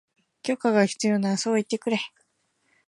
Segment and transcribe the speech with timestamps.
[0.41, 1.99] 許可が必要ならそう言ってくれ